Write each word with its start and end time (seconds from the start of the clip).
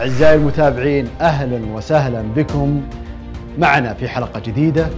أعزائي 0.00 0.34
المتابعين 0.34 1.08
أهلا 1.20 1.74
وسهلا 1.74 2.22
بكم 2.22 2.82
معنا 3.58 3.94
في 3.94 4.08
حلقة 4.08 4.40
جديدة 4.40 4.88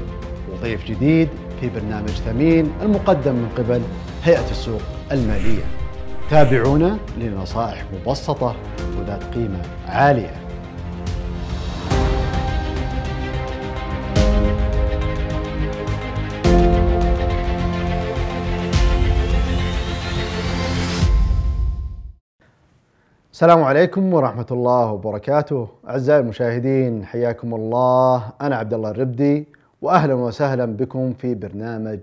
وضيف 0.52 0.86
جديد 0.86 1.28
في 1.60 1.68
برنامج 1.68 2.08
ثمين 2.10 2.72
المقدم 2.82 3.32
من 3.32 3.48
قبل 3.58 3.82
هيئة 4.24 4.50
السوق 4.50 4.80
المالية. 5.12 5.62
تابعونا 6.30 6.98
لنصائح 7.18 7.84
مبسطة 7.92 8.56
وذات 8.98 9.24
قيمة 9.34 9.62
عالية. 9.88 10.41
السلام 23.42 23.64
عليكم 23.64 24.14
ورحمة 24.14 24.46
الله 24.50 24.92
وبركاته. 24.92 25.68
أعزائي 25.88 26.20
المشاهدين 26.20 27.04
حياكم 27.04 27.54
الله. 27.54 28.32
أنا 28.40 28.56
عبد 28.56 28.74
الله 28.74 28.90
الربدي 28.90 29.48
وأهلا 29.82 30.14
وسهلا 30.14 30.64
بكم 30.64 31.12
في 31.12 31.34
برنامج 31.34 31.98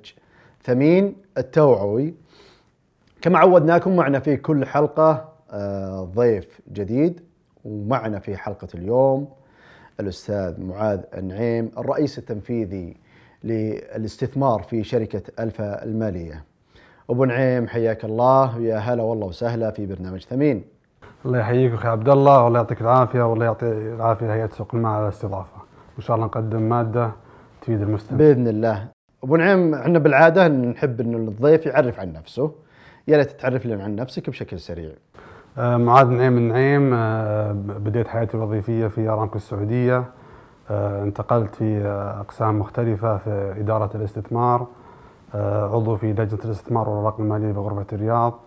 ثمين 0.63 1.15
التوعوي. 1.37 2.13
كما 3.21 3.39
عودناكم 3.39 3.95
معنا 3.95 4.19
في 4.19 4.37
كل 4.37 4.65
حلقة 4.65 5.29
آه، 5.51 6.03
ضيف 6.15 6.61
جديد 6.73 7.21
ومعنا 7.65 8.19
في 8.19 8.37
حلقة 8.37 8.67
اليوم 8.75 9.27
الأستاذ 9.99 10.61
معاذ 10.61 10.99
النعيم 11.17 11.71
الرئيس 11.77 12.17
التنفيذي 12.17 12.97
للاستثمار 13.43 14.63
في 14.63 14.83
شركة 14.83 15.21
ألفا 15.39 15.83
المالية. 15.83 16.43
أبو 17.09 17.25
نعيم 17.25 17.67
حياك 17.67 18.05
الله. 18.05 18.61
يا 18.61 18.77
هلا 18.77 19.03
والله 19.03 19.27
وسهلا 19.27 19.71
في 19.71 19.85
برنامج 19.85 20.25
ثمين. 20.25 20.78
الله 21.25 21.39
يحييك 21.39 21.73
أخي 21.73 21.87
عبد 21.87 22.09
الله 22.09 22.43
والله 22.43 22.59
يعطيك 22.59 22.81
العافية 22.81 23.21
والله 23.21 23.45
يعطي 23.45 23.65
العافية 23.71 24.33
هيئة 24.33 24.49
سوق 24.49 24.75
المال 24.75 24.91
على 24.91 25.03
الاستضافة. 25.03 25.57
وإن 25.95 26.01
شاء 26.01 26.15
الله 26.15 26.27
نقدم 26.27 26.61
مادة 26.61 27.11
تفيد 27.61 27.81
المستمع. 27.81 28.17
بإذن 28.17 28.47
الله. 28.47 28.87
أبو 29.23 29.35
نعيم 29.35 29.75
إحنا 29.75 29.99
بالعادة 29.99 30.47
نحب 30.47 31.01
ان 31.01 31.15
الضيف 31.15 31.65
يعرف 31.65 31.99
عن 31.99 32.13
نفسه. 32.13 32.51
يا 33.07 33.17
ريت 33.17 33.31
تعرف 33.31 33.65
لنا 33.65 33.83
عن 33.83 33.95
نفسك 33.95 34.29
بشكل 34.29 34.59
سريع. 34.59 34.91
آه، 35.57 35.77
معاذ 35.77 36.07
نعيم 36.07 36.37
النعيم 36.37 36.93
آه، 36.93 37.51
بديت 37.51 38.07
حياتي 38.07 38.37
الوظيفية 38.37 38.87
في 38.87 39.09
أرامكو 39.09 39.35
السعودية. 39.35 40.03
آه، 40.71 41.03
انتقلت 41.03 41.55
في 41.55 41.85
أقسام 42.19 42.59
مختلفة 42.59 43.17
في 43.17 43.53
إدارة 43.57 43.89
الاستثمار. 43.95 44.67
عضو 45.73 45.95
في 45.95 46.13
لجنة 46.13 46.39
الاستثمار 46.45 46.89
والأوراق 46.89 47.19
المالية 47.19 47.51
بغرفه 47.51 47.85
الرياض. 47.93 48.39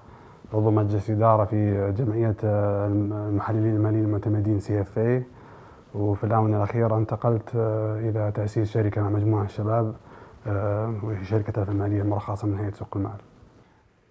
عضو 0.54 0.70
مجلس 0.70 1.10
إدارة 1.10 1.44
في 1.44 1.92
جمعية 1.98 2.36
المحللين 2.44 3.76
الماليين 3.76 4.04
المعتمدين 4.04 4.60
سي 4.60 4.80
إف 4.80 4.98
اي 4.98 5.22
وفي 5.94 6.24
الآونة 6.24 6.56
الأخيرة 6.56 6.96
انتقلت 6.98 7.56
آه، 7.56 7.98
إلى 7.98 8.32
تأسيس 8.34 8.70
شركة 8.70 9.02
مع 9.02 9.08
مجموعة 9.08 9.44
الشباب 9.44 9.94
آه، 10.46 10.94
وهي 11.02 11.24
شركة 11.24 11.62
المالية 11.62 12.02
المرخصة 12.02 12.48
من 12.48 12.58
هيئة 12.58 12.72
سوق 12.72 12.96
المال. 12.96 13.18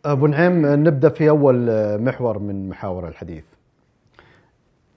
أبو 0.06 0.28
نعيم 0.28 0.66
نبدأ 0.66 1.10
في 1.10 1.30
أول 1.30 1.68
محور 2.02 2.40
من 2.40 2.70
محاور 2.70 3.08
الحديث. 3.08 3.44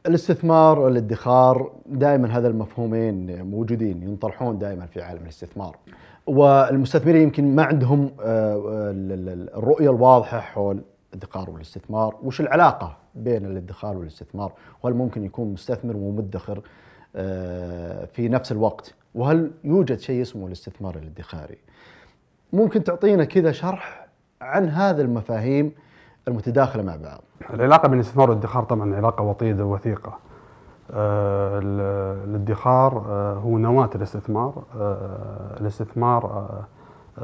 الاستثمار 0.06 0.78
والادخار 0.78 1.70
دائما 1.86 2.38
هذا 2.38 2.48
المفهومين 2.48 3.42
موجودين 3.42 4.02
ينطرحون 4.02 4.58
دائما 4.58 4.86
في 4.86 5.02
عالم 5.02 5.22
الاستثمار. 5.22 5.76
والمستثمرين 6.26 7.22
يمكن 7.22 7.54
ما 7.54 7.64
عندهم 7.64 8.10
آه، 8.22 8.92
الرؤية 9.56 9.90
الواضحة 9.90 10.40
حول 10.40 10.80
الادخار 11.14 11.50
والاستثمار 11.50 12.16
وش 12.22 12.40
العلاقة 12.40 12.96
بين 13.14 13.46
الادخار 13.46 13.96
والاستثمار؟ 13.96 14.52
وهل 14.82 14.94
ممكن 14.94 15.24
يكون 15.24 15.52
مستثمر 15.52 15.96
ومدخر 15.96 16.60
آه، 17.16 18.04
في 18.04 18.28
نفس 18.28 18.52
الوقت؟ 18.52 18.94
وهل 19.14 19.50
يوجد 19.64 19.98
شيء 19.98 20.22
اسمه 20.22 20.46
الاستثمار 20.46 20.96
الادخاري؟ 20.96 21.58
ممكن 22.52 22.84
تعطينا 22.84 23.24
كذا 23.24 23.52
شرح 23.52 24.06
عن 24.40 24.68
هذه 24.68 25.00
المفاهيم 25.00 25.72
المتداخلة 26.28 26.82
مع 26.82 26.96
بعض. 26.96 27.20
العلاقة 27.54 27.88
بين 27.88 27.98
الاستثمار 28.00 28.30
والادخار 28.30 28.64
طبعا 28.64 28.96
علاقة 28.96 29.22
وطيدة 29.22 29.64
ووثيقة 29.64 30.18
آه، 30.90 31.60
الادخار 32.24 33.04
آه، 33.08 33.34
هو 33.34 33.58
نواة 33.58 33.90
الاستثمار. 33.94 34.62
الاستثمار 35.60 36.48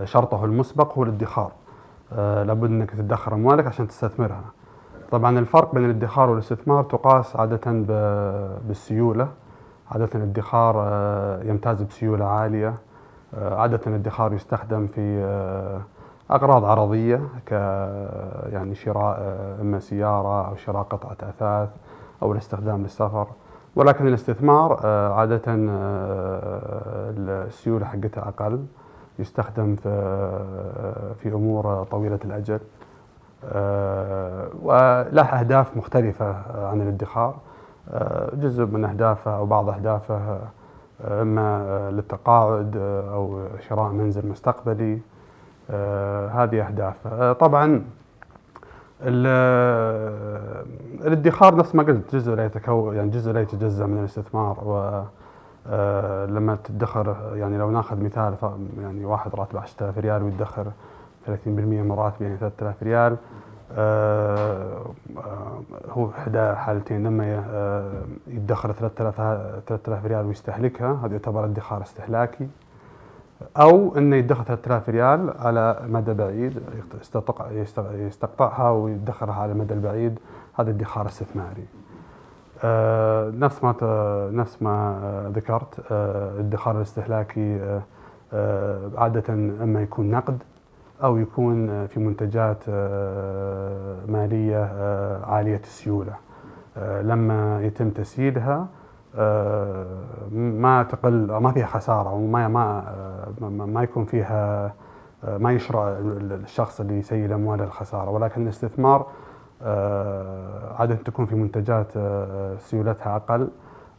شرطه 0.04 0.44
المسبق 0.44 0.98
هو 0.98 1.02
الادخار. 1.02 1.52
لابد 2.16 2.70
إنك 2.70 2.90
تدخر 2.90 3.34
أموالك 3.34 3.66
عشان 3.66 3.88
تستثمرها. 3.88 4.44
طبعا 5.10 5.38
الفرق 5.38 5.74
بين 5.74 5.84
الادخار 5.84 6.30
والاستثمار 6.30 6.84
تقاس 6.84 7.36
عادة 7.36 7.60
بالسيولة. 8.68 9.28
عادة 9.90 10.08
الادخار 10.14 10.74
آه، 10.78 11.42
يمتاز 11.42 11.82
بسيولة 11.82 12.24
عالية. 12.24 12.74
آه، 13.34 13.54
عادة 13.60 13.80
الادخار 13.86 14.32
يستخدم 14.32 14.86
في 14.86 15.24
أغراض 16.30 16.64
عرضية 16.64 17.20
ك 17.46 17.52
يعني 18.52 18.74
شراء 18.74 19.38
إما 19.60 19.78
سيارة 19.78 20.48
أو 20.48 20.56
شراء 20.56 20.82
قطعة 20.82 21.16
أثاث 21.28 21.68
أو 22.22 22.32
الاستخدام 22.32 22.82
للسفر. 22.82 23.26
ولكن 23.76 24.06
الاستثمار 24.06 24.86
عادة 24.86 25.42
السيولة 27.46 27.86
حقتها 27.86 28.28
أقل. 28.28 28.64
يستخدم 29.20 29.76
في 29.76 29.90
في 31.18 31.28
أمور 31.28 31.84
طويلة 31.90 32.18
الأجل. 32.24 32.60
آه، 33.44 34.48
وله 34.62 35.22
أهداف 35.22 35.76
مختلفة 35.76 36.34
عن 36.66 36.80
الادخار. 36.80 37.34
آه، 37.90 38.30
جزء 38.34 38.64
من 38.64 38.84
أهدافه 38.84 39.36
أو 39.36 39.46
بعض 39.46 39.68
أهدافه 39.68 40.38
آه، 41.04 41.22
إما 41.22 41.90
للتقاعد 41.90 42.76
أو 43.12 43.40
شراء 43.68 43.92
منزل 43.92 44.28
مستقبلي. 44.28 44.98
هذه 46.32 46.66
أهدافه. 46.66 47.32
طبعا 47.32 47.84
الادخار 51.06 51.56
نفس 51.56 51.74
ما 51.74 51.82
قلت 51.82 52.16
جزء 52.16 52.34
لا 52.34 52.44
يتكون 52.44 52.96
يعني 52.96 53.10
جزء 53.10 53.32
لا 53.32 53.40
يتجزأ 53.40 53.86
من 53.86 53.98
الاستثمار. 53.98 54.58
و 54.64 55.02
لما 56.26 56.58
تدخر 56.64 57.16
يعني 57.34 57.58
لو 57.58 57.70
ناخذ 57.70 58.04
مثال 58.04 58.34
يعني 58.80 59.04
واحد 59.04 59.34
راتبه 59.34 59.60
10000 59.60 59.98
ريال 59.98 60.22
ويدخر 60.22 60.66
30% 61.26 61.30
من 61.46 61.92
راتبه 61.92 62.26
يعني 62.26 62.38
3000 62.38 62.82
ريال 62.82 63.16
آه، 63.72 64.84
آه، 65.16 65.62
هو 65.90 66.10
إحدى 66.10 66.54
حالتين 66.54 67.04
لما 67.04 68.14
يدخر 68.26 68.72
3000 68.72 69.16
3000 69.66 70.06
ريال 70.06 70.26
ويستهلكها 70.26 71.00
هذا 71.04 71.12
يعتبر 71.12 71.44
ادخار 71.44 71.82
استهلاكي 71.82 72.48
أو 73.56 73.96
إنه 73.96 74.16
يدخر 74.16 74.44
3000 74.44 74.88
ريال 74.88 75.34
على 75.38 75.80
مدى 75.88 76.14
بعيد 76.14 76.62
يستقطعها 77.94 78.70
ويدخرها 78.70 79.34
على 79.34 79.52
المدى 79.52 79.74
البعيد 79.74 80.18
هذا 80.58 80.70
ادخار 80.70 81.06
استثماري. 81.06 81.64
آه، 81.64 81.89
نفس 83.38 83.64
ما 83.64 83.74
نفس 84.32 84.62
ما 84.62 85.00
آه، 85.02 85.28
ذكرت 85.28 85.80
آه، 85.90 86.30
الادخار 86.40 86.76
الاستهلاكي 86.76 87.80
عادة 88.96 89.34
أما 89.34 89.82
يكون 89.82 90.10
نقد 90.10 90.42
أو 91.02 91.18
يكون 91.18 91.86
في 91.86 92.00
منتجات 92.00 92.68
مالية 94.08 94.64
عالية 95.24 95.60
السيولة. 95.64 96.12
لما 97.02 97.62
يتم 97.62 97.90
تسييدها 97.90 98.66
ما 100.32 100.86
تقل 100.90 101.36
ما 101.36 101.52
فيها 101.52 101.66
خسارة 101.66 102.12
وما 102.12 102.48
ما 102.48 102.84
ما 103.48 103.82
يكون 103.82 104.04
فيها 104.04 104.72
ما 105.38 105.52
يشرع 105.52 105.88
الشخص 105.88 106.80
اللي 106.80 106.98
يسيل 106.98 107.32
امواله 107.32 107.64
الخسارة. 107.64 108.10
ولكن 108.10 108.42
الاستثمار 108.42 109.00
آه، 109.00 109.06
عادة 110.78 110.94
تكون 110.94 111.26
في 111.26 111.34
منتجات 111.34 111.96
آه، 111.96 112.56
سيولتها 112.58 113.16
أقل 113.16 113.48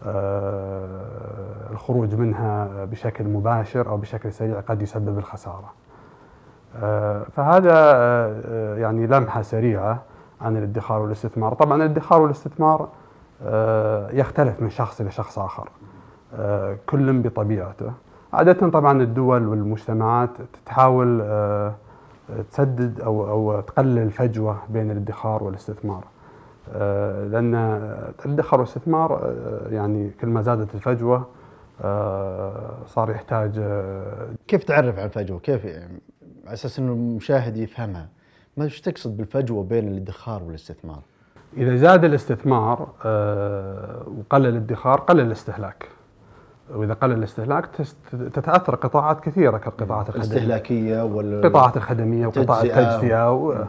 آه، 0.06 0.88
الخروج 1.72 2.16
منها 2.16 2.86
بشكل 2.86 3.24
مباشر 3.24 3.90
أو 3.90 3.98
بشكل 3.98 4.31
سريع 4.31 4.60
قد 4.60 4.81
يسبب 4.81 5.18
الخسارة. 5.18 5.74
فهذا 7.31 7.75
يعني 8.78 9.08
لمحة 9.08 9.42
سريعة 9.42 10.02
عن 10.42 10.58
الادخار 10.58 11.02
والاستثمار. 11.02 11.54
طبعا 11.54 11.75
الادخار 11.78 12.22
والاستثمار 12.22 12.90
يختلف 14.13 14.62
من 14.62 14.69
شخص 14.69 15.02
إلى 15.02 15.12
شخص 15.12 15.40
آخر 15.40 15.69
كل 16.86 17.19
بطبيعته. 17.19 17.92
عادة 18.34 18.69
طبعا 18.69 19.02
الدول 19.02 19.48
والمجتمعات 19.48 20.30
تحاول 20.66 21.22
تسدد 22.51 23.01
أو 23.01 23.30
أو 23.30 23.62
تقلل 23.62 23.98
الفجوة 23.98 24.60
بين 24.69 24.92
الادخار 24.92 25.44
والاستثمار. 25.44 26.04
آه، 26.74 27.28
لأن 27.28 27.56
الادخار 28.25 28.60
والاستثمار 28.60 29.13
آه، 29.13 29.74
يعني 29.74 30.10
كل 30.10 30.28
ما 30.28 30.42
زادت 30.42 30.75
الفجوة 30.75 31.28
آه، 31.83 32.78
صار 32.88 33.12
يحتاج 33.12 33.62
كيف 34.48 34.63
تعرف 34.63 35.00
عن 35.00 35.06
الفجوة؟ 35.06 35.39
كيف 35.39 35.66
يعني 35.66 36.01
على 36.45 36.54
أساس 36.54 36.80
إنه 36.80 36.94
المشاهد 36.94 37.57
يفهمها؟ 37.57 38.10
ما 38.57 38.63
إيش 38.63 38.81
تقصد 38.81 39.18
بالفجوة 39.18 39.63
بين 39.63 39.88
الادخار 39.88 40.44
والاستثمار؟ 40.44 41.01
إذا 41.57 41.75
زاد 41.75 42.06
الاستثمار 42.06 42.89
آه، 43.06 44.06
وقل 44.18 44.45
الادخار 44.45 45.00
قل 45.00 45.19
الاستهلاك 45.19 45.88
واذا 46.76 46.94
قل 46.94 47.12
الاستهلاك 47.12 47.66
تتأثر 48.34 48.76
قطاعات 48.76 49.20
كثيرة 49.20 49.58
كالقطاعات 49.58 50.10
الخدمية. 50.10 50.26
الاستهلاكية 50.28 51.04
وال 51.04 51.34
القطاعات 51.46 51.78
الخدمية 51.78 52.28
وقطاع 52.28 52.62
التجزئة. 52.62 52.96
التجزئة 52.96 53.32
و- 53.32 53.66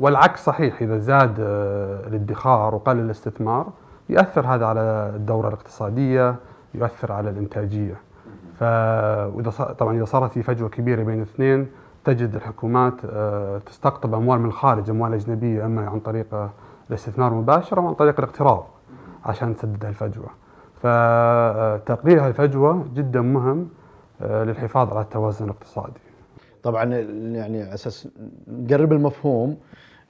والعكس 0.00 0.44
صحيح 0.44 0.82
إذا 0.82 0.98
زاد 0.98 1.34
آه، 1.40 2.00
الادخار 2.06 2.74
وقل 2.74 2.98
الاستثمار 2.98 3.66
يؤثر 4.08 4.46
هذا 4.46 4.66
على 4.66 5.12
الدورة 5.16 5.48
الاقتصادية 5.48 6.34
يؤثر 6.74 7.12
على 7.12 7.30
الإنتاجية. 7.30 7.94
ف 8.58 8.62
وإذا 9.34 9.50
صار- 9.50 9.72
طبعا 9.72 9.96
إذا 9.96 10.04
صارت 10.04 10.32
في 10.32 10.42
فجوة 10.42 10.68
كبيرة 10.68 11.02
بين 11.02 11.16
الاثنين 11.18 11.66
تجد 12.04 12.34
الحكومات 12.34 12.94
آه، 13.12 13.58
تستقطب 13.58 14.14
أموال 14.14 14.38
من 14.40 14.46
الخارج 14.46 14.90
أموال 14.90 15.14
أجنبية 15.14 15.64
أما 15.66 15.88
عن 15.90 16.00
طريق 16.00 16.26
آه، 16.34 16.50
الاستثمار 16.90 17.32
المباشر 17.32 17.78
أو 17.78 17.86
عن 17.88 17.94
طريق 17.94 18.14
الاقتراض 18.18 18.64
عشان 19.26 19.56
تسدد 19.56 19.84
الفجوه 19.84 20.26
فتقليل 20.82 22.18
هالفجوه 22.18 22.88
جدا 22.94 23.20
مهم 23.20 23.68
آه، 24.22 24.44
للحفاظ 24.44 24.92
على 24.92 25.00
التوازن 25.04 25.44
الاقتصادي. 25.44 26.00
طبعا 26.62 26.84
يعني 26.94 27.62
على 27.62 27.74
أساس 27.74 28.08
نقرب 28.48 28.92
المفهوم 28.92 29.56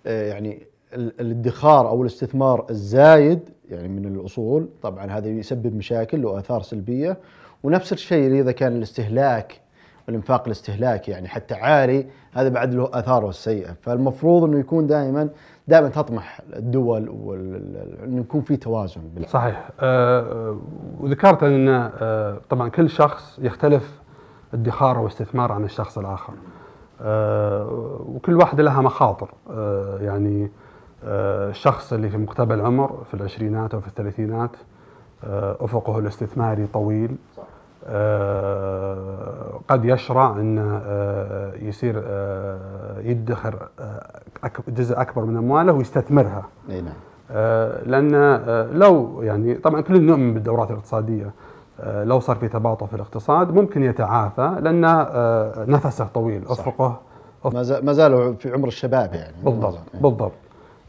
آه، 0.06 0.28
يعني 0.28 0.62
ال- 0.94 1.20
الادخار 1.20 1.88
أو 1.88 2.02
الاستثمار 2.02 2.66
الزايد 2.70 3.40
يعني 3.70 3.88
من 3.88 4.04
الأصول 4.06 4.68
طبعا 4.82 5.06
هذا 5.06 5.28
يسبب 5.28 5.76
مشاكل 5.76 6.24
وآثار 6.24 6.62
سلبية. 6.62 7.16
ونفس 7.62 7.92
الشيء 7.92 8.40
إذا 8.40 8.52
كان 8.52 8.76
الاستهلاك 8.76 9.60
والانفاق 10.08 10.43
الاستهلاكي 10.46 11.10
يعني 11.10 11.28
حتى 11.28 11.55
عالي 11.55 12.06
هذا 12.32 12.49
بعد 12.49 12.75
له 12.75 12.90
آثاره 12.93 13.28
السيئة. 13.28 13.72
فالمفروض 13.82 14.44
إنه 14.44 14.58
يكون 14.58 14.87
دائما 14.87 15.28
دائما 15.69 15.88
تطمح 15.88 16.40
الدول 16.56 17.08
إنه 18.05 18.20
يكون 18.20 18.40
في 18.40 18.56
توازن 18.56 19.00
بالعالم. 19.00 19.32
صحيح. 19.32 19.70
آه، 19.81 20.56
وذكرت 21.00 21.43
أن 21.43 21.69
آه، 21.69 22.38
طبعا 22.50 22.69
كل 22.69 22.90
شخص 22.90 23.38
يختلف 23.43 24.00
ادخاره 24.55 25.00
واستثماره 25.00 25.52
عن 25.55 25.64
الشخص 25.64 25.99
الآخر. 25.99 26.32
آه، 27.02 28.02
وكل 28.08 28.37
واحدة 28.37 28.62
لها 28.62 28.82
مخاطر. 28.82 29.28
آه، 29.50 29.99
يعني 30.00 30.50
آه، 31.04 31.50
الشخص 31.50 31.93
اللي 31.93 32.08
في 32.08 32.16
مقتبل 32.19 32.54
العمر 32.54 33.02
في 33.08 33.14
العشرينات 33.14 33.75
أو 33.75 33.81
في 33.81 33.88
الثلاثينات 33.88 34.50
آه، 35.25 35.56
أفقه 35.61 35.99
الاستثماري 35.99 36.66
طويل. 36.66 37.16
آه، 37.87 38.47
قد 39.68 39.84
يشرع 39.84 40.30
انه 40.30 40.80
آه، 40.86 41.52
يصير 41.62 42.02
آه، 42.06 43.00
يدخر 43.00 43.68
آه، 43.80 44.06
أك- 44.46 44.70
جزء 44.70 45.00
أكبر 45.00 45.24
من 45.24 45.36
أمواله 45.36 45.72
ويستثمرها. 45.72 46.42
أي 46.70 46.80
نعم. 46.80 46.94
لأن 47.86 48.14
آه، 48.14 48.66
لو 48.72 49.22
يعني 49.22 49.54
طبعا 49.54 49.80
كلنا 49.80 50.00
نؤمن 50.00 50.34
بالدورات 50.34 50.70
الاقتصادية. 50.70 51.30
آه، 51.80 52.04
لو 52.04 52.20
صار 52.20 52.36
في 52.36 52.48
تباطؤ 52.48 52.86
في 52.86 52.94
الاقتصاد 52.94 53.54
ممكن 53.54 53.82
يتعافى 53.82 54.56
لأن 54.60 54.84
آه، 54.84 55.64
نفسه 55.68 56.06
طويل 56.14 56.46
صح. 56.46 56.50
أفقه 56.68 57.00
ما 57.44 57.62
زال- 57.62 57.84
ما 57.86 57.92
زالوا 57.92 58.32
في 58.34 58.52
عمر 58.52 58.68
الشباب 58.68 59.14
يعني. 59.14 59.34
بالضبط 59.44 59.78
بالضبط. 60.00 60.32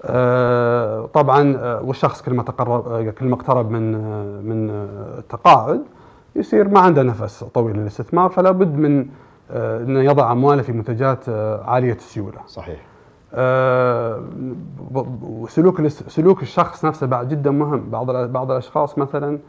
آه، 0.06 1.06
طبعا 1.06 1.58
والشخص 1.82 2.22
كل 2.22 2.34
ما 2.34 2.44
تقرب 2.44 3.10
كل 3.10 3.26
ما 3.26 3.36
اقترب 3.36 3.72
من 3.72 3.92
من 4.50 4.70
التقاعد 5.18 5.82
يصير 6.40 6.68
ما 6.70 6.80
عنده 6.80 7.04
نفس 7.04 7.44
طويل 7.44 7.78
للاستثمار 7.78 8.30
فلا 8.30 8.52
بد 8.52 8.76
من 8.76 9.06
آه، 9.52 9.84
إنه 9.84 10.00
يضع 10.02 10.32
أمواله 10.32 10.62
في 10.62 10.72
منتجات 10.72 11.30
آه، 11.30 11.64
عالية 11.64 11.94
السيولة. 11.94 12.38
صحيح. 12.48 12.80
آه، 13.34 14.22
وسلوك 15.22 15.80
الاس- 15.80 16.04
سلوك 16.08 16.42
الشخص 16.42 16.86
نفسه 16.86 17.08
بعد 17.08 17.30
جدا 17.30 17.52
مهم. 17.52 17.90
بعض 17.90 18.12
بعض 18.12 18.52
الأشخاص 18.52 18.98
مثلا 18.98 19.40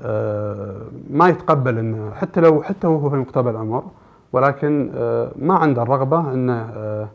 آه، 0.00 0.76
ما 1.10 1.28
يتقبل 1.28 1.78
إنه 1.78 2.10
حتى 2.14 2.40
لو 2.40 2.62
حتى 2.62 2.86
وهو 2.86 3.10
في 3.10 3.16
مقتبل 3.16 3.50
العمر 3.50 3.82
ولكن 4.32 4.90
آه، 4.96 5.30
ما 5.36 5.54
عنده 5.54 5.82
الرغبة 5.82 6.32
إنه 6.32 6.70
آه، 6.76 7.08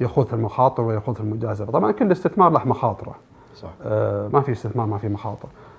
يخوض 0.00 0.26
في 0.26 0.32
المخاطر 0.32 0.82
ويخوض 0.82 1.14
في 1.14 1.20
المجازفه، 1.20 1.72
طبعا 1.72 1.92
كل 1.92 2.12
استثمار 2.12 2.50
له 2.52 2.64
مخاطره. 2.68 3.14
صح. 3.54 3.68
آه، 3.84 4.28
ما 4.28 4.40
في 4.40 4.52
استثمار 4.52 4.86
ما 4.86 4.98
في 4.98 5.08
مخاطر. 5.08 5.48
آه، 5.48 5.71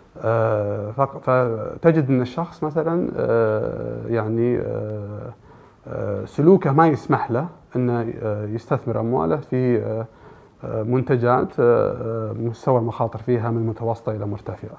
فتجد 0.92 2.10
إن 2.10 2.22
الشخص 2.22 2.64
مثلا 2.64 3.12
آه، 3.18 4.08
يعني 4.08 4.60
آه، 4.60 5.34
آه، 5.88 6.26
سلوكه 6.26 6.72
ما 6.72 6.88
يسمح 6.88 7.32
له 7.32 7.48
انه 7.76 8.14
آه، 8.22 8.46
يستثمر 8.46 9.00
أمواله 9.00 9.38
في 9.38 9.78
آه، 9.84 10.06
آه، 10.64 10.84
منتجات 10.84 11.60
آه، 11.60 11.92
آه، 12.30 12.34
مستوى 12.34 12.80
المخاطر 12.80 13.20
فيها 13.20 13.52
من 13.52 13.68
متوسطه 13.68 14.12
إلى 14.12 14.26
مرتفعة. 14.26 14.78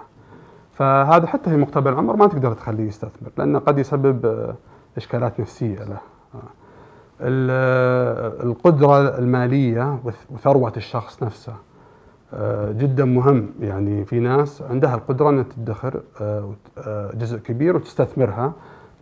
فهذا 0.73 1.27
حتى 1.27 1.51
في 1.51 1.57
مقتبل 1.57 1.93
العمر 1.93 2.17
ما 2.17 2.27
تقدر 2.27 2.53
تخليه 2.53 2.89
يستثمر 2.89 3.31
لأنه 3.39 3.59
قد 3.59 3.79
يسبب 3.79 4.27
آه، 4.27 4.55
إشكالات 4.97 5.41
نفسية 5.41 5.79
له. 5.85 5.99
آه. 6.35 6.39
ال- 7.21 8.47
القدرة 8.47 9.19
المالية 9.19 9.99
وث- 10.05 10.31
وثروة 10.31 10.73
الشخص 10.77 11.23
نفسه 11.23 11.53
آه، 11.53 11.57
جدا 12.73 13.05
مهم. 13.05 13.51
يعني 13.61 14.05
في 14.05 14.21
ناس 14.21 14.63
عندها 14.63 14.95
القدرة 14.95 15.29
أنها 15.31 15.43
تدخر 15.57 16.01
آه، 16.21 16.51
آه، 16.79 17.11
جزء 17.15 17.39
كبير 17.39 17.77
وتستثمرها 17.77 18.53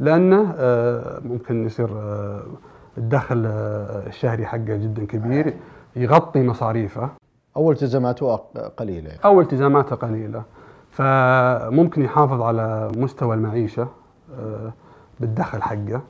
لأنه 0.01 0.55
آه، 0.57 1.21
ممكن 1.25 1.67
يصير 1.67 1.89
آه، 1.99 2.43
الدخل 2.99 3.47
آه، 3.47 4.07
الشهري 4.07 4.47
حقه 4.47 4.59
جدا 4.77 5.05
كبير 5.07 5.55
يغطي 5.97 6.43
مصاريفه. 6.47 7.09
اول 7.57 7.75
التزاماته 7.75 8.37
قليلة. 8.77 9.11
أو 9.25 9.41
التزاماته 9.41 9.97
قليلة. 9.97 10.43
فممكن 10.91 12.03
يحافظ 12.03 12.41
على 12.43 12.91
مستوى 12.97 13.35
المعيشة 13.35 13.89
آه، 14.39 14.73
بالدخل 15.21 15.63
حقه. 15.63 16.01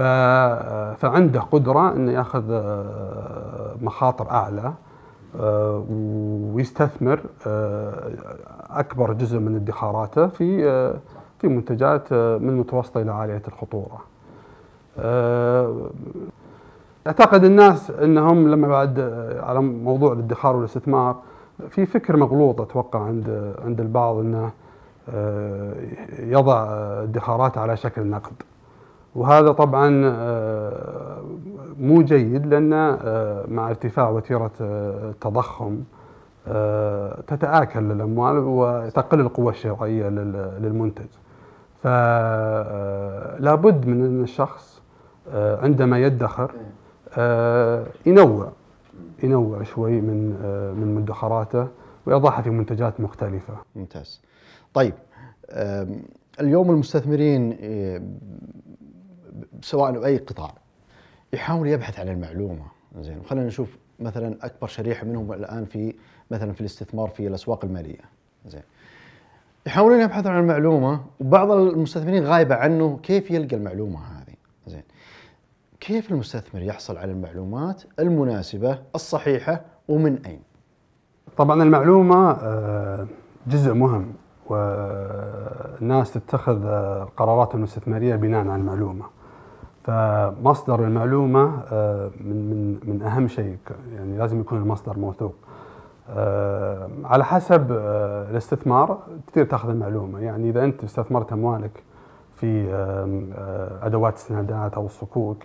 آه، 0.00 0.94
فعنده 0.94 1.40
قدرة 1.40 1.92
إنه 1.92 2.12
يأخذ 2.12 2.44
آه، 2.50 3.76
مخاطر 3.82 4.30
أعلى. 4.30 4.60
آه، 4.66 4.74
ويستثمر 6.54 7.20
آه، 7.46 8.10
أكبر 8.70 9.12
جزء 9.12 9.38
من 9.38 9.56
ادخاراته 9.56 10.26
في 10.26 10.68
آه، 10.70 10.94
في 11.38 11.48
منتجات 11.48 12.12
آه، 12.12 12.38
من 12.38 12.56
متوسطة 12.56 13.02
إلى 13.02 13.12
عالية 13.12 13.42
الخطورة. 13.48 13.98
آه، 14.98 15.90
أعتقد 17.06 17.44
الناس 17.44 17.90
إنهم 17.90 18.48
لما 18.48 18.68
بعد 18.68 18.98
آه، 18.98 19.42
على 19.44 19.60
موضوع 19.60 20.12
الادخار 20.12 20.56
والاستثمار 20.56 21.16
في 21.70 21.86
فكر 21.86 22.16
مغلوط 22.16 22.60
أتوقع 22.60 23.00
عند 23.00 23.54
عند 23.64 23.80
البعض 23.80 24.16
إنه 24.16 24.50
آه، 25.08 25.72
يضع 26.18 26.64
آه، 26.64 27.02
ادخاراته 27.02 27.60
على 27.60 27.76
شكل 27.76 28.06
نقد 28.06 28.32
وهذا 29.14 29.52
طبعا 29.52 30.02
آه، 30.06 31.15
مو 31.80 32.02
جيد 32.02 32.46
لأن 32.46 32.72
آه، 32.72 33.44
مع 33.48 33.68
ارتفاع 33.68 34.08
وتيرة 34.08 34.50
آه، 34.60 35.10
التضخم 35.10 35.80
آه، 36.48 37.20
تتآكل 37.26 37.90
الاموال 37.92 38.38
وتقل 38.38 39.20
القوة 39.20 39.50
الشرائية 39.52 40.08
لل- 40.08 40.58
للمنتج. 40.62 41.06
فلا 41.82 43.54
بد 43.54 43.86
من 43.86 44.04
إن 44.04 44.22
الشخص 44.22 44.82
عندما 45.34 45.98
يدخر 45.98 46.50
ينوع 48.06 48.52
ينوع 49.22 49.62
شوي 49.62 50.00
من 50.00 50.28
من 50.80 50.94
مدخراته 50.94 51.66
ويضعها 52.06 52.42
في 52.42 52.50
منتجات 52.50 53.00
مختلفة. 53.00 53.54
ممتاز 53.76 54.20
طيب 54.74 54.94
اليوم 56.40 56.70
المستثمرين 56.70 57.56
سواء 59.62 59.92
باي 59.92 60.16
قطاع 60.16 60.50
يحاول 61.32 61.68
يبحث 61.68 61.98
عن 61.98 62.08
المعلومة. 62.08 62.66
زين 63.00 63.22
خلينا 63.22 63.46
نشوف 63.46 63.76
مثلا 64.00 64.36
أكبر 64.42 64.66
شريحة 64.66 65.06
منهم 65.06 65.32
الآن 65.32 65.64
في 65.64 65.94
مثلا 66.30 66.52
في 66.52 66.60
الاستثمار 66.60 67.08
في 67.08 67.26
الأسواق 67.26 67.64
المالية. 67.64 68.00
زين 68.46 68.62
يحاولون 69.66 70.00
يبحثون 70.00 70.32
عن 70.32 70.40
المعلومة 70.40 71.00
وبعض 71.20 71.50
المستثمرين 71.50 72.24
غايبة 72.24 72.54
عنه 72.54 72.98
كيف 73.02 73.30
يلقى 73.30 73.56
المعلومة 73.56 73.98
هذه؟ 73.98 74.34
زين 74.66 74.82
كيف 75.80 76.10
المستثمر 76.10 76.62
يحصل 76.62 76.96
على 76.96 77.12
المعلومات 77.12 77.82
المناسبة 77.98 78.78
الصحيحة 78.94 79.60
ومن 79.88 80.26
أين؟ 80.26 80.40
طبعا 81.36 81.62
المعلومة 81.62 82.30
آه، 82.30 83.06
جزء 83.46 83.72
مهم 83.74 84.12
والناس 84.46 86.12
تتخذ 86.12 86.66
آه، 86.66 87.02
القرارات 87.02 87.54
الاستثماريه 87.54 88.16
بناء 88.16 88.40
على 88.40 88.60
المعلومة. 88.60 89.04
فمصدر 89.86 90.84
المعلومة 90.84 91.60
آه، 91.72 92.10
من 92.20 92.50
من 92.50 92.78
من 92.84 93.02
أهم 93.02 93.28
شيء. 93.28 93.56
يعني 93.94 94.18
لازم 94.18 94.40
يكون 94.40 94.58
المصدر 94.58 94.98
موثوق. 94.98 95.34
آه، 96.10 96.88
على 97.04 97.24
حسب 97.24 97.72
آه، 97.72 98.30
الاستثمار 98.30 98.98
تقدر 99.26 99.44
تاخذ 99.44 99.68
المعلومة، 99.68 100.20
يعني 100.20 100.50
إذا 100.50 100.64
أنت 100.64 100.84
استثمرت 100.84 101.32
أموالك 101.32 101.82
في 102.34 102.66
أدوات 103.82 104.14
السندات 104.14 104.74
أو 104.74 104.86
الصكوك 104.86 105.42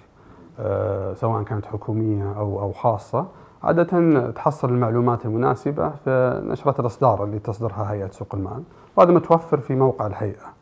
سواء 1.13 1.43
كانت 1.43 1.65
حكومية 1.65 2.33
أو 2.37 2.61
أو 2.61 2.71
خاصة 2.71 3.25
عادة 3.63 4.31
تحصل 4.31 4.69
المعلومات 4.69 5.25
المناسبة 5.25 5.89
في 5.89 6.41
نشرة 6.45 6.81
الإصدار 6.81 7.23
اللي 7.23 7.39
تصدرها 7.39 7.91
هيئة 7.91 8.11
سوق 8.11 8.35
المال 8.35 8.63
وهذا 8.95 9.11
متوفر 9.11 9.57
في 9.57 9.75
موقع 9.75 10.07
الهيئة. 10.07 10.60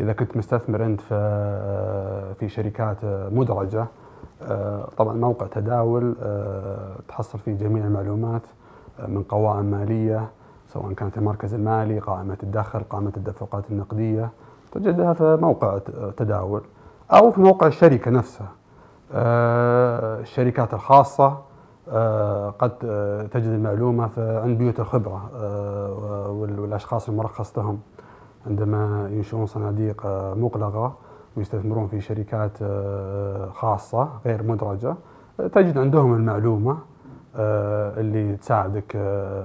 إذا 0.00 0.12
كنت 0.12 0.36
مستثمر 0.36 0.84
أنت 0.84 1.00
في 1.00 2.34
في 2.38 2.48
شركات 2.48 2.96
مدرجة 3.04 3.86
طبعا 4.96 5.14
موقع 5.14 5.46
تداول 5.46 6.14
تحصل 7.08 7.38
فيه 7.38 7.52
جميع 7.52 7.84
المعلومات 7.84 8.42
من 9.08 9.22
قوائم 9.22 9.64
مالية 9.64 10.30
سواء 10.68 10.92
كانت 10.92 11.18
المركز 11.18 11.54
المالي 11.54 11.98
قائمة 11.98 12.38
الدخل 12.42 12.80
قائمة 12.80 13.12
الدفقات 13.16 13.64
النقدية 13.70 14.30
تجدها 14.72 15.12
في 15.12 15.38
موقع 15.40 15.78
تداول 16.16 16.62
أو 17.12 17.30
في 17.30 17.40
موقع 17.40 17.66
الشركة 17.66 18.10
نفسها. 18.10 18.48
الشركات 20.22 20.74
الخاصة 20.74 21.38
آه، 21.88 22.50
قد 22.50 22.72
آه، 22.84 23.26
تجد 23.26 23.46
المعلومة 23.46 24.10
عند 24.18 24.58
بيوت 24.58 24.80
الخبرة 24.80 25.30
آه، 25.36 26.30
والأشخاص 26.30 27.08
المرخص 27.08 27.58
لهم. 27.58 27.80
عندما 28.46 29.08
ينشئون 29.12 29.46
صناديق 29.46 30.06
مغلقة 30.36 30.94
ويستثمرون 31.36 31.86
في 31.86 32.00
شركات 32.00 32.58
خاصة 33.52 34.08
غير 34.26 34.42
مدرجة 34.42 34.94
تجد 35.38 35.78
عندهم 35.78 36.14
المعلومة 36.14 36.78
اللي 37.36 38.36
تساعدك 38.36 38.92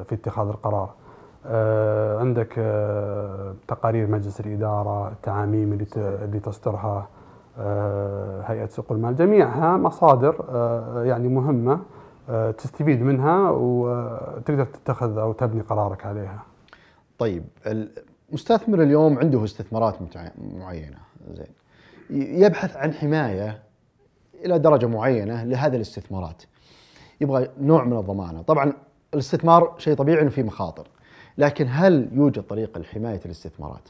في 0.08 0.12
اتخاذ 0.12 0.48
القرار. 0.48 0.90
عندك 2.20 2.54
تقارير 3.68 4.08
مجلس 4.08 4.40
الإدارة 4.40 5.08
التعاميم 5.08 5.74
اللي 5.98 6.40
تصدرها 6.40 7.08
هيئة 8.46 8.68
سوق 8.68 8.92
المال. 8.92 9.16
جميعها 9.16 9.78
مصادر 9.78 10.36
يعني 11.06 11.28
مهمة 11.28 11.80
آه، 12.30 12.52
تستفيد 12.52 13.02
منها 13.02 13.50
وتقدر 13.50 14.66
تتخذ 14.66 15.18
أو 15.18 15.34
تبني 15.34 15.62
قرارك 15.62 16.06
عليها. 16.06 16.44
طيب 17.20 17.44
المستثمر 18.30 18.82
اليوم 18.84 19.20
عنده 19.20 19.44
استثمارات 19.44 19.96
معينة 20.38 20.98
زين 21.32 21.48
يبحث 22.10 22.78
عن 22.78 22.94
حماية 22.94 23.64
إلى 24.46 24.60
درجة 24.60 24.86
معينة 24.86 25.44
لهذه 25.44 25.76
الاستثمارات. 25.76 26.44
يبغى 27.22 27.50
نوع 27.60 27.84
من 27.84 27.98
الضمانة، 27.98 28.42
طبعا 28.42 28.74
الاستثمار 29.14 29.76
شيء 29.78 29.96
طبيعي 29.96 30.22
إنه 30.22 30.30
فيه 30.30 30.44
مخاطر، 30.44 30.88
لكن 31.38 31.68
هل 31.70 32.10
يوجد 32.12 32.44
طريقة 32.44 32.80
لحماية 32.80 33.22
الاستثمارات؟ 33.26 33.90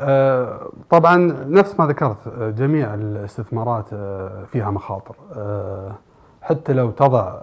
آه، 0.00 0.72
طبعا 0.90 1.16
نفس 1.44 1.80
ما 1.80 1.86
ذكرت 1.86 2.28
جميع 2.38 2.94
الاستثمارات 2.94 3.92
آه، 3.92 4.44
فيها 4.44 4.70
مخاطر. 4.70 5.16
حتى 6.42 6.72
لو 6.72 6.90
تضع 6.90 7.38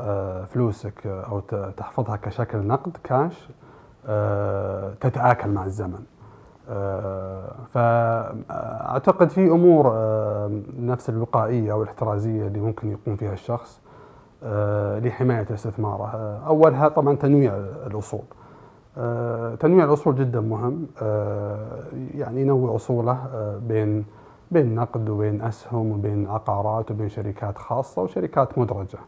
فلوسك 0.45 1.07
أو 1.07 1.39
تحفظها 1.77 2.15
كشكل 2.15 2.57
نقد 2.57 2.97
كاش 3.03 3.47
تتآكل 5.01 5.49
مع 5.49 5.65
الزمن. 5.65 6.03
فاعتقد 7.69 9.29
في 9.29 9.49
أمور 9.49 9.93
نفس 10.79 11.09
الوقائية 11.09 11.71
أو 11.71 11.83
الاحترازية 11.83 12.47
اللي 12.47 12.59
ممكن 12.59 12.91
يقوم 12.91 13.15
فيها 13.15 13.33
الشخص 13.33 13.81
لحماية 15.03 15.47
استثماره. 15.53 16.39
أولها 16.47 16.87
طبعا 16.87 17.15
تنويع 17.15 17.53
الأصول. 17.87 18.23
تنويع 19.59 19.85
الأصول 19.85 20.15
جدا 20.15 20.41
مهم. 20.41 20.87
يعني 22.15 22.41
ينوع 22.41 22.75
أصوله 22.75 23.17
بين 23.67 24.05
بين 24.51 24.75
نقد 24.75 25.09
وبين 25.09 25.41
أسهم 25.41 25.91
وبين 25.91 26.27
عقارات 26.27 26.91
وبين 26.91 27.09
شركات 27.09 27.57
خاصة 27.57 28.01
وشركات 28.01 28.57
مدرجة. 28.57 28.99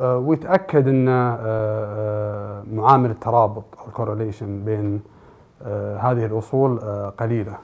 آه، 0.00 0.18
ويتأكد 0.18 0.88
إن 0.88 1.08
آه، 1.08 1.38
آه، 1.40 2.62
معامل 2.72 3.10
الترابط 3.10 3.64
أو 3.78 3.86
الكورليشن 3.86 4.64
بين 4.64 5.00
هذه 6.00 6.26
الأصول 6.26 6.78
قليلة. 7.10 7.58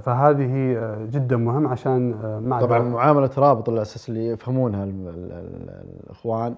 فهذه 0.00 0.78
جدا 1.12 1.36
مهم 1.36 1.66
عشان 1.66 2.14
مع 2.44 2.60
طبعا 2.60 2.78
معاملة 2.78 3.26
ترابط 3.26 3.68
الأساس 3.68 4.08
اللي 4.08 4.26
يفهمونها 4.26 4.84
الإخوان. 4.84 6.54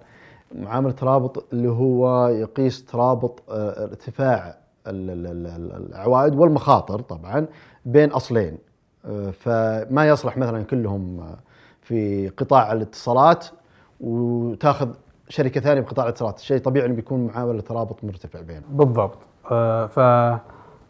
معاملة 0.55 0.93
ترابط 0.93 1.45
اللي 1.53 1.69
هو 1.69 2.29
يقيس 2.29 2.85
ترابط 2.85 3.43
ارتفاع 3.51 4.57
العوائد 4.87 6.35
والمخاطر 6.35 7.01
طبعا 7.01 7.47
بين 7.87 8.11
أصلين. 8.11 8.59
فما 9.33 10.09
يصلح 10.09 10.37
مثلا 10.37 10.63
كلهم 10.63 11.21
في 11.83 12.29
قطاع 12.29 12.73
الاتصالات 12.73 13.47
وتاخذ 14.03 14.89
شركة 15.29 15.61
ثانية 15.61 15.81
بقطاع 15.81 16.05
الاتصالات، 16.05 16.39
شيء 16.39 16.59
طبيعي 16.59 16.87
إنه 16.87 16.95
بيكون 16.95 17.27
معامله 17.27 17.61
ترابط 17.61 18.05
مرتفع 18.05 18.41
بينهم. 18.41 18.63
بالضبط. 18.71 19.19
آه، 19.51 19.87
ف 19.87 19.99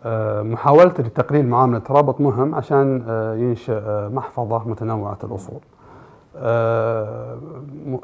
آه، 0.04 0.42
محاولة 0.42 0.94
لتقليل 0.98 1.46
معاملة 1.46 1.78
الترابط 1.78 2.20
مهم 2.20 2.54
عشان 2.54 3.04
آه، 3.08 3.34
ينشئ 3.34 4.08
محفظة 4.08 4.68
متنوعة 4.68 5.18
الأصول. 5.24 5.60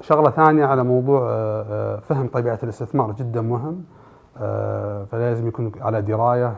شغلة 0.00 0.30
ثانية 0.30 0.64
على 0.66 0.84
موضوع 0.84 1.20
فهم 1.98 2.28
طبيعة 2.28 2.58
الاستثمار 2.62 3.12
جدا 3.12 3.40
مهم. 3.40 3.84
فلازم 5.06 5.48
يكون 5.48 5.72
على 5.80 6.02
دراية 6.02 6.54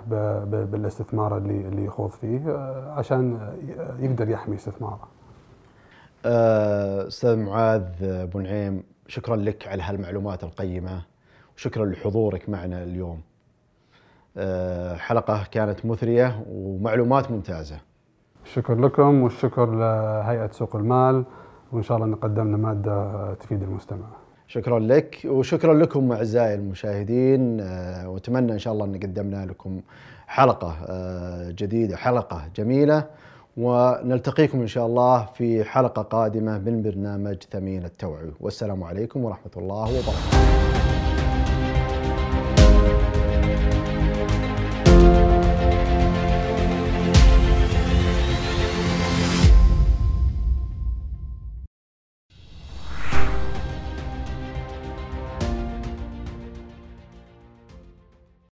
بالاستثمار 0.50 1.36
اللي 1.36 1.84
يخوض 1.84 2.10
فيه 2.10 2.40
عشان 2.96 3.38
يقدر 3.98 4.28
يحمي 4.28 4.56
استثماره. 4.56 5.08
آه، 6.26 7.06
أستاذ 7.06 7.36
معاذ 7.36 7.82
أبو 8.02 8.40
نعيم 8.40 8.82
شكرا 9.08 9.36
لك 9.36 9.68
على 9.68 9.82
هالمعلومات 9.82 10.44
القيمة 10.44 11.02
وشكرا 11.56 11.86
لحضورك 11.86 12.48
معنا 12.48 12.82
اليوم. 12.82 13.20
حلقة 14.96 15.44
كانت 15.50 15.86
مثرية 15.86 16.44
ومعلومات 16.50 17.30
ممتازة. 17.30 17.78
شكر 18.44 18.74
لكم 18.74 19.22
والشكر 19.22 19.66
لهيئة 19.74 20.50
سوق 20.52 20.76
المال 20.76 21.24
وإن 21.72 21.82
شاء 21.82 21.96
الله 21.96 22.08
ان 22.08 22.14
قدمنا 22.14 22.56
ماده 22.56 23.34
تفيد 23.34 23.62
المستمع. 23.62 24.06
شكرا 24.46 24.78
لك 24.78 25.20
وشكرا 25.24 25.74
لكم 25.74 26.12
أعزائي 26.12 26.54
المشاهدين 26.54 27.60
آه، 27.60 28.08
وأتمنى 28.08 28.52
إن 28.52 28.58
شاء 28.58 28.72
الله 28.72 28.84
ان 28.84 28.94
قدمنا 28.94 29.46
لكم 29.46 29.80
حلقة 30.26 30.76
آه، 30.88 31.50
جديدة 31.50 31.96
حلقة 31.96 32.42
جميلة 32.56 33.04
ونلتقيكم 33.60 34.60
إن 34.60 34.66
شاء 34.66 34.86
الله 34.86 35.28
في 35.34 35.64
حلقة 35.64 36.02
قادمة 36.02 36.58
من 36.58 36.82
برنامج 36.82 37.36
ثمين 37.52 37.84
التوعية. 37.84 38.32
والسلام 38.40 38.84
عليكم 38.84 39.24
ورحمة 39.24 39.52
الله 39.56 39.82
وبركاته. 39.82 41.09